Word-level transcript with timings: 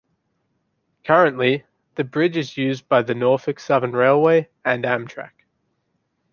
Currently, 1.05 1.63
the 1.93 2.03
bridge 2.03 2.35
is 2.35 2.57
used 2.57 2.89
by 2.89 3.03
the 3.03 3.13
Norfolk 3.13 3.59
Southern 3.59 3.91
Railway 3.91 4.49
and 4.65 4.83
Amtrak. 4.83 5.43